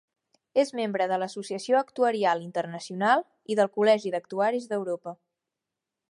És 0.61 0.71
membre 0.77 1.05
de 1.11 1.17
l'Associació 1.23 1.77
Actuarial 1.81 2.41
Internacional 2.45 3.21
i 3.55 3.59
del 3.59 3.69
Col·legi 3.75 4.13
d'Actuaris 4.15 4.67
d'Europa. 4.73 5.15